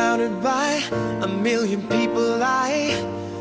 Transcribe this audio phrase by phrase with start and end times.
[0.00, 0.70] Surrounded by
[1.20, 2.72] a million people, I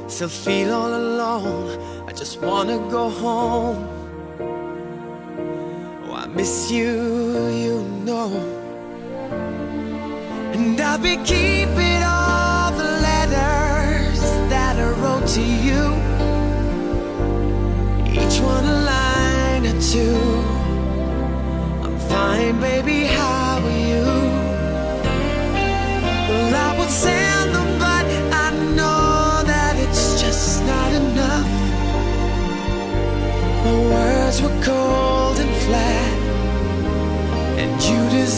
[0.07, 1.79] still feel all alone.
[2.05, 3.77] I just wanna go home.
[6.05, 6.91] Oh, I miss you,
[7.63, 7.75] you
[8.07, 8.29] know.
[10.53, 14.21] And I'll be keeping all the letters
[14.53, 15.83] that I wrote to you.
[18.21, 20.19] Each one a line or two.
[21.85, 23.38] I'm fine, baby, how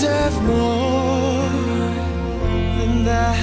[0.02, 1.48] deserve more
[2.78, 3.38] than that.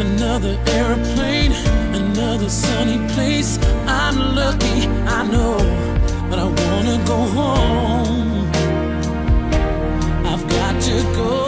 [0.00, 1.52] Another airplane,
[1.92, 3.58] another sunny place.
[3.86, 5.58] I'm lucky, I know,
[6.30, 8.48] but I wanna go home.
[10.24, 11.45] I've got to go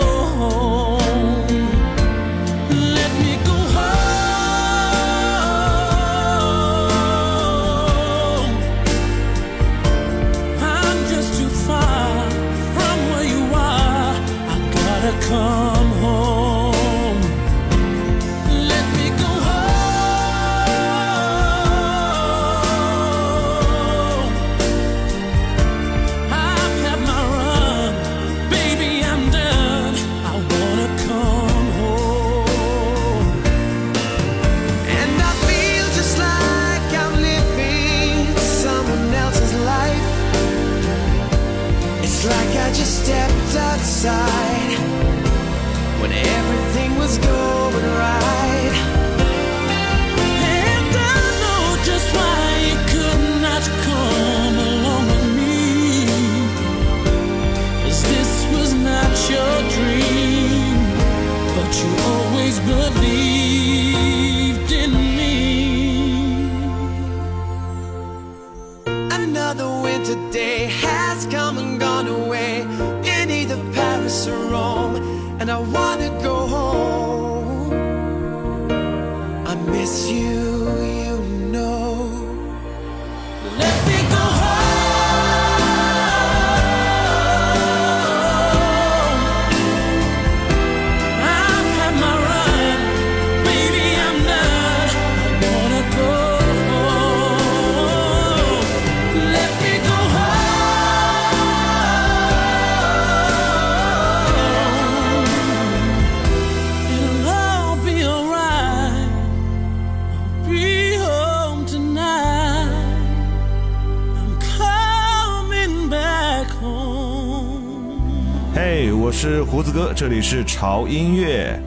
[119.08, 121.58] 我是胡子哥，这里是潮音乐。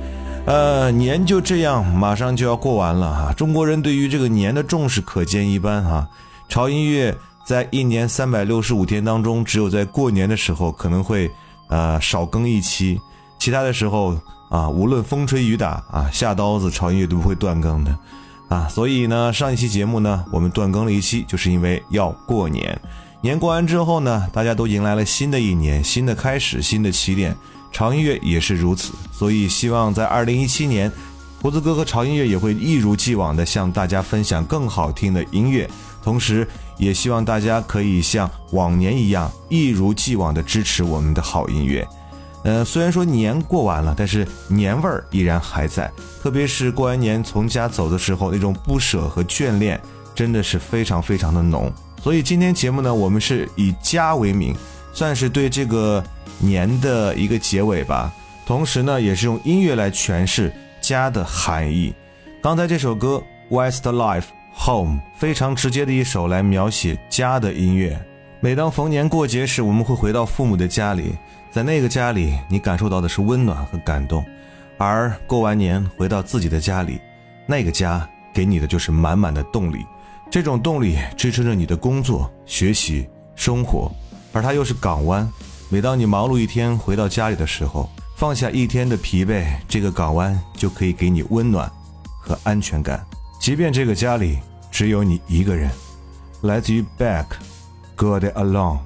[0.52, 3.32] 呃，年就这样，马上就要过完了哈。
[3.32, 6.06] 中国人对于这个年的重视可见一斑哈。
[6.50, 11.32] 潮音乐在一年三百六十五天当中，只有在过年的时候可能会
[11.70, 13.00] 呃少更一期，
[13.40, 14.14] 其他的时候
[14.50, 17.98] 啊，无论风吹雨打啊，下刀子潮音乐都不会断更的
[18.50, 18.68] 啊。
[18.68, 22.78] 所以呢，上一期节目呢，我们断更了一期，就是因为要过年。
[23.22, 27.34] 年过完之后呢，大家都迎来了新的一年，新的开始，新的起点。
[27.72, 30.92] 潮音乐也是如此，所以希望在二零一七年，
[31.42, 35.70] 胡子哥和潮音乐也会一如既往的向大家分享更好听的音乐，
[36.04, 36.48] 同时
[36.78, 41.88] 也希望大家可以像往年一样，一如既往的支持我们的好音乐。
[42.44, 45.92] 呃，虽然说年过完了，但是年味儿依然还在，
[46.24, 49.80] 特别是过完年从家走的时候，那种不舍和眷恋
[50.16, 51.72] 真的是非常非常的浓。
[52.04, 54.56] 所以今天节目呢，我们是以家为名，
[54.92, 56.04] 算是对这个
[56.42, 58.12] 年的一个结尾吧。
[58.46, 60.52] 同时呢，也是用音乐来诠释
[60.82, 61.94] 家的含义。
[62.42, 63.24] 刚才这首歌
[63.56, 64.26] 《Westlife
[64.66, 67.98] Home》非常直接的一首来描写家的音乐。
[68.40, 71.16] 每当逢年过节时，我们会回到父母的家里，
[71.52, 74.24] 在那个家里，你感受到的是温暖和感动；
[74.78, 77.00] 而过完年回到自己的家里，
[77.46, 79.86] 那个家给你的就是满满的动力。
[80.32, 83.92] 这种动力支撑着你的工作、学习、生活，
[84.34, 85.32] 而它又是港湾。
[85.74, 91.72] 每当你忙碌一天回到家里的时候，放下一天的疲惫，这个港湾就可以给你温暖
[92.20, 93.02] 和安全感。
[93.40, 94.38] 即便这个家里
[94.70, 95.72] 只有你一个人。
[96.42, 98.80] 来自于 Back，God Alone。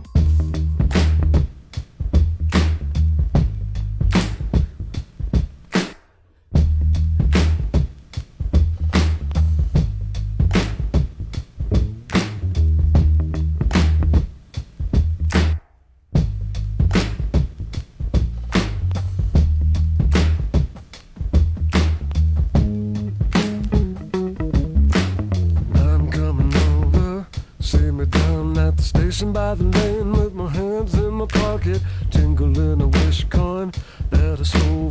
[29.16, 31.82] Racing by the lane with my hands in my pocket,
[32.12, 33.72] tingling a wish coin
[34.10, 34.85] that I stole.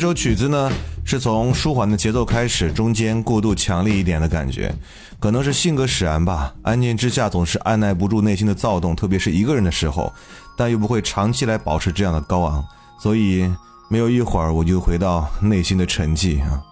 [0.00, 0.72] 这首曲子呢，
[1.04, 4.74] 是从舒缓的节奏开始，中间过度强烈一点的感觉，
[5.18, 6.54] 可能是性格使然吧。
[6.62, 10.10] 安静之下总是按耐不住内心的躁动，特别是一个人的时候，
[10.56, 12.64] 但又不会长期来保持这样的高昂，
[12.98, 13.46] 所以
[13.90, 16.62] 没有一会儿我就回到内心的沉寂啊。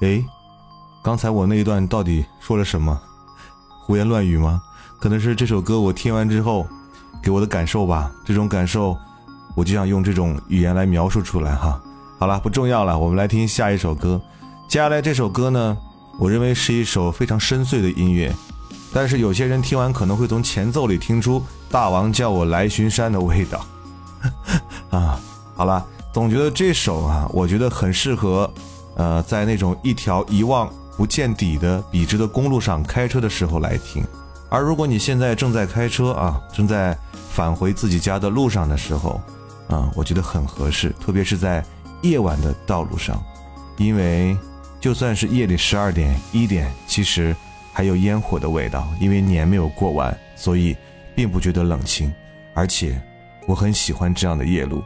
[0.00, 0.24] 诶，
[1.04, 3.00] 刚才我那一段到底说了什么？
[3.86, 4.60] 胡言乱语吗？
[4.98, 6.66] 可能是这首歌我听完之后
[7.22, 8.10] 给我的感受吧。
[8.26, 8.98] 这种感受，
[9.54, 11.80] 我就想用这种语言来描述出来哈。
[12.18, 14.20] 好了，不重要了，我们来听下一首歌。
[14.66, 15.78] 接下来这首歌呢，
[16.18, 18.34] 我认为是一首非常深邃的音乐，
[18.92, 23.64] 但是有些人听完可能会从前奏里听出大王叫我来巡山的味道。
[24.90, 25.20] 啊，
[25.54, 28.52] 好了，总觉得这首啊，我觉得很适合，
[28.96, 34.04] 呃，在那种一条一望不见底的笔直的公路上开车的时候来听。
[34.48, 36.98] 而如果你现在正在开车啊，正在
[37.30, 39.20] 返回自己家的路上的时候，
[39.68, 41.64] 啊，我觉得很合适，特别是在。
[42.02, 43.22] 夜晚的道路上，
[43.76, 44.36] 因为
[44.80, 47.34] 就算是夜里十二点一点，其实
[47.72, 48.86] 还有烟火的味道。
[49.00, 50.76] 因为年没有过完，所以
[51.14, 52.12] 并不觉得冷清，
[52.54, 53.00] 而且
[53.46, 54.82] 我很喜欢这样的夜路。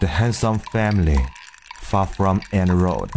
[0.00, 1.18] The handsome family,
[1.82, 3.08] far from any road.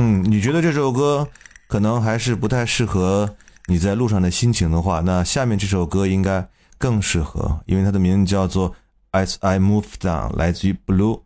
[0.00, 1.26] 嗯，你觉得这首歌
[1.66, 3.34] 可能还是不太适合
[3.66, 8.70] 你在路上的心情的话，那下面这首歌应该更适合，因为它的名字叫做
[9.10, 11.22] 《As I Move Down》，来自于 Blue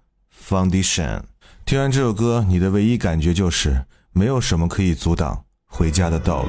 [0.48, 1.20] Foundation。
[1.66, 6.48] 听完这首歌，你的唯一感觉就是没有什么可以阻挡回家的道路。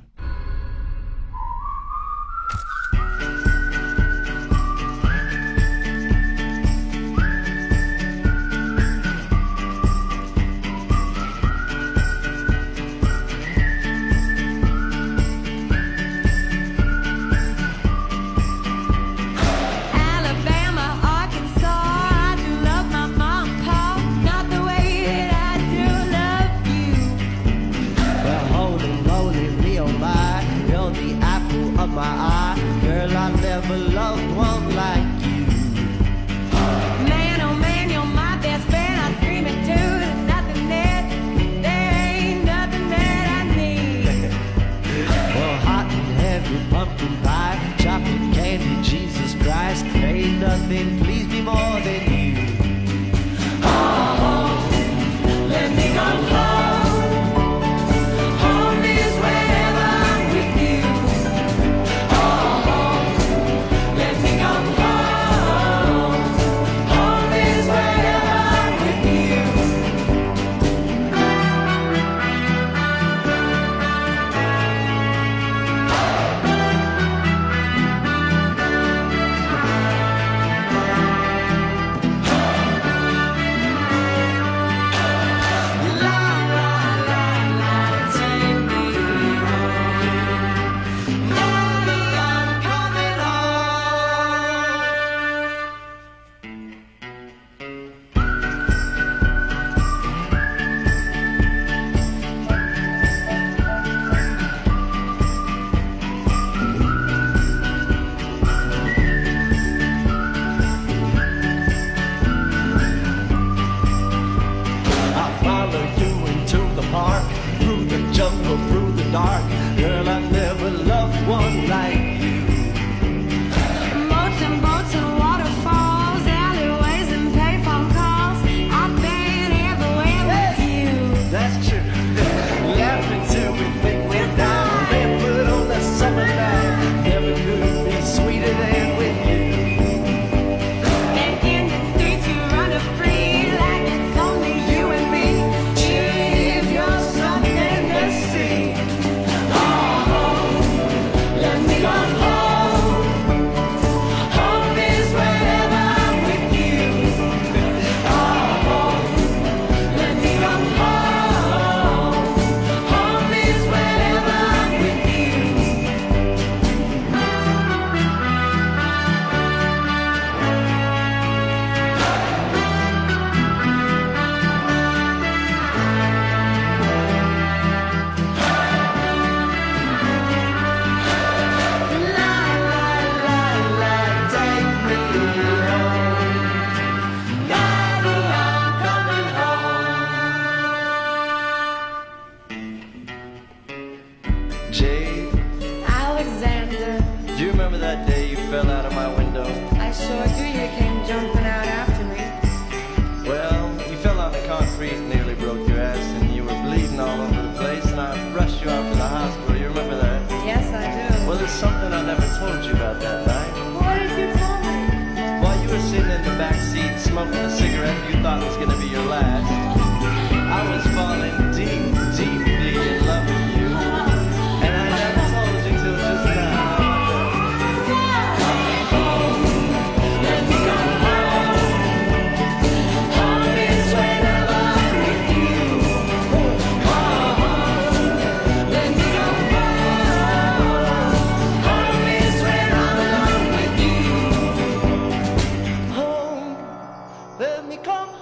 [247.83, 248.20] come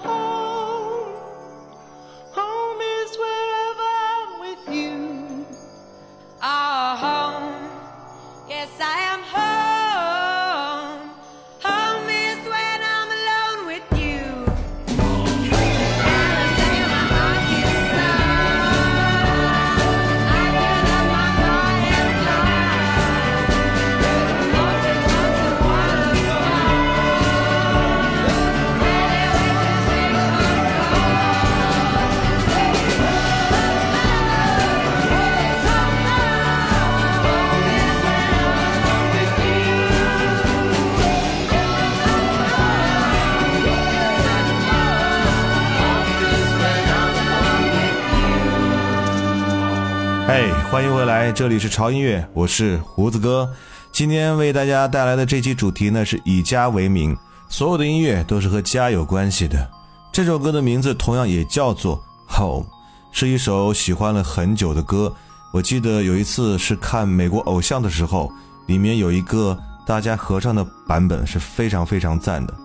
[51.21, 53.53] 嗨，这里是潮音乐，我是胡子哥。
[53.91, 57.13] 今天为大家带来的这期主题呢是以家为名，
[57.49, 59.69] 所有的音乐都是和家有关系的。
[60.13, 62.01] 这首歌的名字同样也叫做
[62.37, 62.63] 《Home》，
[63.11, 65.13] 是一首喜欢了很久的歌。
[65.51, 68.31] 我记得有一次是看美国偶像的时候，
[68.67, 72.55] 里面有一个大家合唱的版本是非常非常赞的，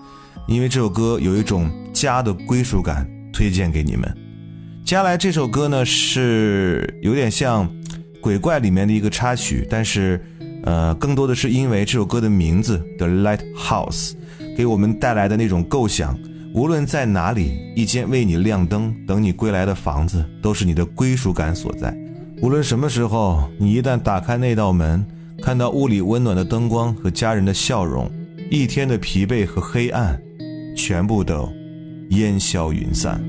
[0.47, 4.17] 因为这首歌有一种家的归属感，推荐给你们。
[4.85, 7.69] 接下来这首歌呢是有点像
[8.25, 10.19] 鬼怪里面的一个插曲，但是
[10.63, 14.13] 呃更多的是因为这首歌的名字《The Lighthouse》
[14.57, 16.19] 给我们带来的那种构想。
[16.55, 21.95] 无论在哪里，一间为你亮灯、等你归来的房子，都是你的归属感所在。
[22.41, 25.05] 无论什么时候，你一旦打开那道门，
[25.43, 28.11] 看到屋里温暖的灯光和家人的笑容，
[28.51, 30.19] 一天的疲惫和黑暗，
[30.75, 31.53] 全部都
[32.09, 33.23] 烟消云散。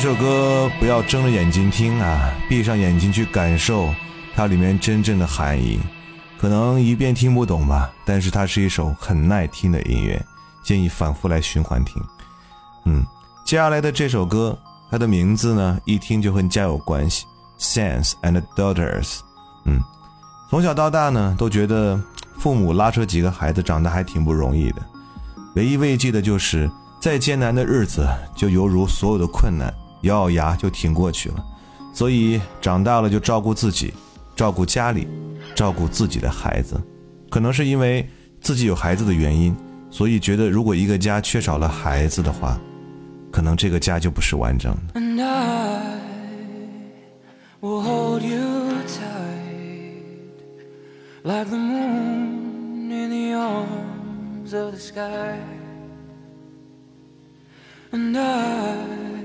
[0.00, 3.92] 这首歌不要睁着眼睛听啊，闭上眼睛去感受
[4.32, 5.80] 它里面真正的含义。
[6.40, 10.24] 可能一遍听不懂吧，但是它是一首很耐听的音乐，
[10.62, 12.00] 建议反复来循环听。
[12.84, 13.04] 嗯，
[13.44, 14.56] 接下来的这首歌，
[14.88, 17.26] 它的名字呢，一听就和家有关系
[17.58, 19.18] ，Sons and Daughters。
[19.64, 19.80] 嗯，
[20.48, 22.00] 从小到大呢，都觉得
[22.38, 24.82] 父母拉扯几个孩子长大还挺不容易的，
[25.56, 31.44] 唯一慰藉的就是再艰难的日子，就犹如所有的困难，咬咬牙就挺过去了。
[31.92, 33.92] 所以长大了就照顾自己，
[34.36, 35.08] 照顾家里，
[35.54, 36.80] 照顾自己的孩子。
[37.28, 38.08] 可能是因为
[38.40, 39.56] 自己有孩子的原因，
[39.90, 42.58] 所以觉得如果一个家缺少了孩子的话，
[43.32, 45.00] 可能这个家就不是完整的。
[45.00, 45.98] And I
[47.60, 48.38] will hold you
[48.86, 50.04] tight
[51.24, 55.38] like the moon in the arms of the sky.
[57.90, 59.17] And I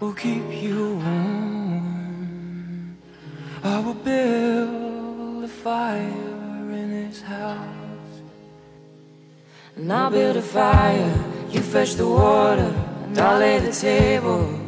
[0.00, 2.96] will keep you warm.
[3.64, 8.20] I will build a fire in this house.
[9.76, 14.60] And I'll build a fire, you fetch the water, and I'll lay the table.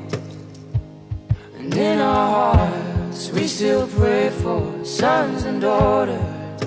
[1.57, 6.63] And in our hearts, we still pray for sons and daughters.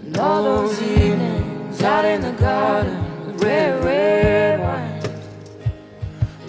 [0.00, 2.98] And all those evenings out in the garden
[3.38, 4.51] red, red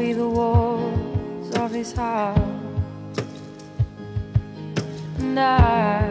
[0.00, 2.38] Be the walls of his heart.
[5.18, 6.10] and I,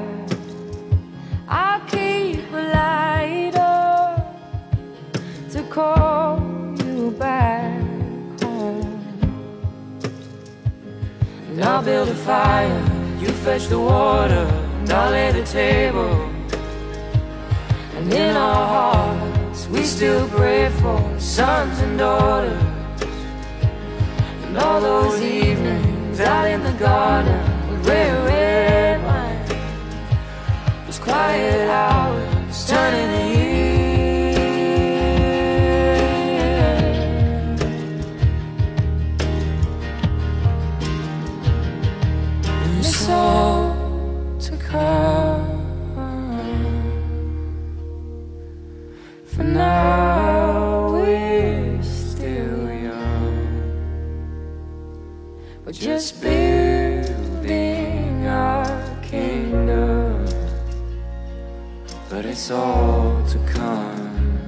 [1.48, 4.38] I'll keep a light up
[5.54, 6.40] to call
[6.86, 7.82] you back
[8.44, 9.02] home.
[11.50, 12.84] And I'll build a fire,
[13.20, 14.46] you fetch the water,
[14.82, 16.14] and I'll lay the table.
[17.96, 22.69] And in our hearts, we still pray for sons and daughters.
[24.50, 30.86] And all those evenings out in the garden with red, red wine.
[30.88, 33.29] Those quiet hours turning
[55.80, 57.08] just building
[58.28, 58.68] our
[59.02, 60.26] kingdom.
[62.10, 64.40] But it's all to come.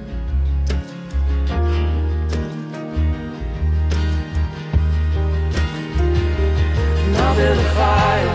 [7.16, 8.34] I'll build a fire,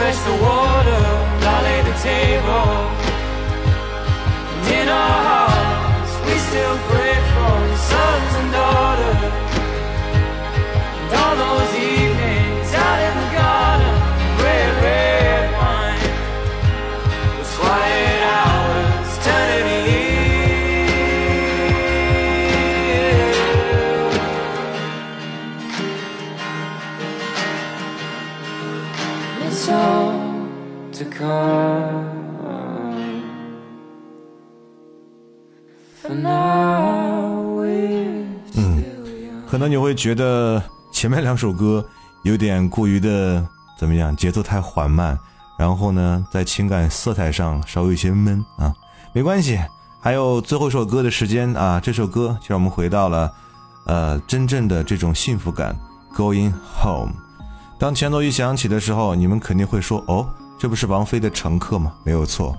[0.00, 1.04] fetch the water,
[1.46, 2.68] I'll lay the table.
[4.50, 6.76] And in our hearts, we still
[39.64, 39.64] young.
[39.64, 41.82] 可能你会觉得前面两首歌
[42.22, 43.42] 有点过于的
[43.78, 45.18] 怎么样，节奏太缓慢，
[45.58, 48.74] 然后呢，在情感色彩上稍微有些闷啊，
[49.14, 49.58] 没关系，
[50.02, 53.32] 还有最后一首歌的时间啊，这首歌就让我们回到了
[53.86, 55.74] 呃真正的这种幸福感
[56.14, 57.14] ，Going Home。
[57.78, 61.94] 当前奏一响起的时候，你们肯定会说哦，这不是王菲的《乘客》吗？
[62.04, 62.54] 没有错，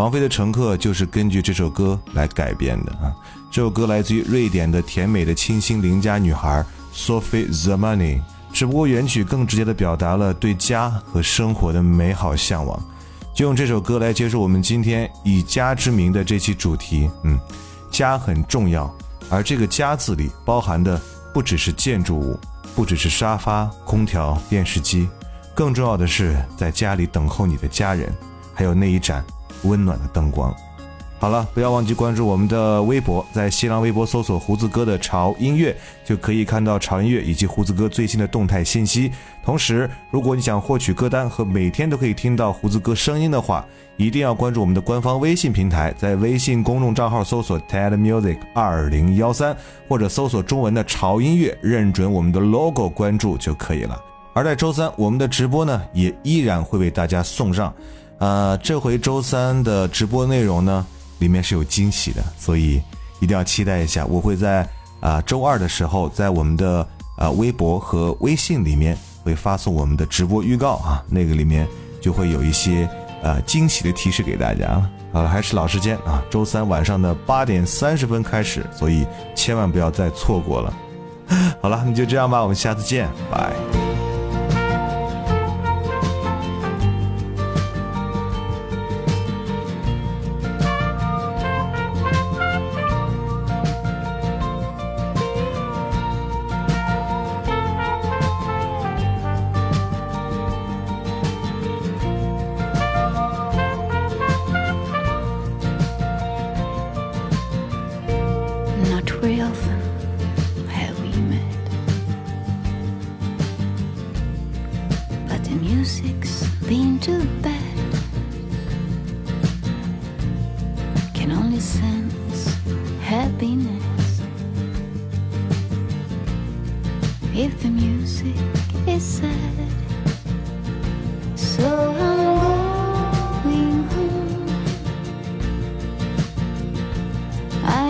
[0.00, 3.14] 王菲的《乘客》就是根据这首歌来改编的啊。
[3.50, 12.82] 这首歌来自于瑞典的甜美的清新邻家女孩 Sophie Zemani，只不过原曲更直接地表达了对家和生活的美好向往。
[13.34, 17.10] 就用这首歌来结束我们今天以家之名的这期主题。
[17.24, 17.38] 嗯，
[17.90, 18.90] 家很重要，
[19.28, 20.98] 而这个“家”字里包含的
[21.34, 22.40] 不只是建筑物，
[22.74, 25.10] 不只是沙发、空调、电视机，
[25.54, 28.10] 更重要的是在家里等候你的家人，
[28.54, 29.22] 还有那一盏
[29.62, 30.54] 温暖的灯光。
[31.18, 39.12] 好了，不要忘记关注我们的微博，在新浪微博搜索“胡子哥的潮音乐”，就可以看到潮音乐以及胡子哥最新的动态信息。
[39.44, 43.62] 同时，如果你想获取歌单和每天都可以听到胡子哥声音的话，
[43.98, 49.54] 一定要关注我们的官方微信平台，在微信公众账号搜索 “TED Music 二零幺三”
[49.86, 54.02] 或者搜索中文的“潮音乐”，认准我们的 logo 关注就可以了。
[54.32, 57.74] 而在周三，我们的直播呢也依然会为大家送上。
[58.20, 60.86] 呃，这回周三的直播内容呢，
[61.20, 62.80] 里面是有惊喜的，所以
[63.18, 64.04] 一定要期待一下。
[64.04, 64.68] 我会在
[65.00, 68.94] 啊、周二的时候，在我们的呃微博和微信里面
[69.24, 71.66] 会发送我们的直播预告啊，那个里面
[72.02, 72.86] 就会有一些
[73.22, 74.90] 呃惊喜的提示给大家了。
[75.10, 80.76] 好了，还是老时间啊，周三晚上的八点三十分开始，所以千万不要再错过了。
[81.62, 83.89] 好了，那就这样吧，我们下次见，拜。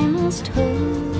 [0.01, 1.20] I must hurry